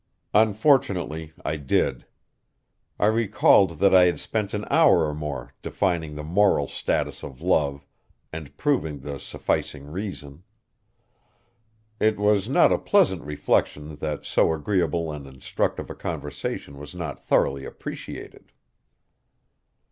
Unfortunately 0.33 1.31
I 1.45 1.57
did. 1.57 2.07
I 2.97 3.05
recalled 3.05 3.77
that 3.77 3.93
I 3.93 4.05
had 4.05 4.19
spent 4.19 4.51
an 4.55 4.65
hour 4.71 5.05
or 5.07 5.13
more 5.13 5.53
defining 5.61 6.15
the 6.15 6.23
moral 6.23 6.67
status 6.67 7.21
of 7.21 7.39
love 7.39 7.85
and 8.33 8.57
proving 8.57 9.01
the 9.01 9.19
sufficing 9.19 9.85
reason. 9.85 10.41
It 11.99 12.17
was 12.17 12.49
not 12.49 12.73
a 12.73 12.79
pleasant 12.79 13.21
reflection 13.21 13.97
that 13.97 14.25
so 14.25 14.51
agreeable 14.53 15.11
and 15.11 15.27
instructive 15.27 15.91
a 15.91 15.93
conversation 15.93 16.79
was 16.79 16.95
not 16.95 17.23
thoroughly 17.23 17.63
appreciated. 17.63 18.51